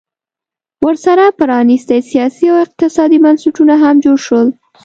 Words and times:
ورسره 0.85 1.25
پرانیستي 1.39 1.99
سیاسي 2.09 2.45
او 2.51 2.57
اقتصادي 2.65 3.17
بنسټونه 3.25 3.73
هم 3.83 3.95
جوړ 4.03 4.17
شول 4.25 4.47